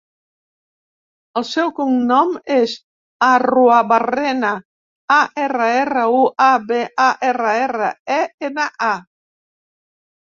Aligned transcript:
El 1.41 1.43
seu 1.49 1.67
cognom 1.79 2.31
és 2.55 2.73
Arruabarrena: 3.27 4.53
a, 5.19 5.21
erra, 5.45 5.69
erra, 5.85 6.09
u, 6.21 6.25
a, 6.47 6.51
be, 6.73 6.83
a, 7.09 7.09
erra, 7.31 7.55
erra, 7.69 7.91
e, 8.21 8.23
ena, 8.51 8.69
a. 8.91 8.93